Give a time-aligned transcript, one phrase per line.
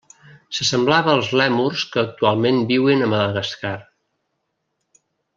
[0.59, 3.77] S'assemblava als lèmurs que actualment viuen a Madagascar.